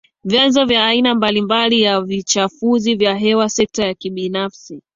vyanzo 0.23 0.65
vya 0.65 0.85
aina 0.85 1.15
mbali 1.15 1.41
mbali 1.41 1.81
ya 1.81 2.01
vichafuzi 2.01 2.95
vya 2.95 3.15
hewa 3.15 3.49
Sekta 3.49 3.85
ya 3.87 3.93
kibinafsi 3.93 4.81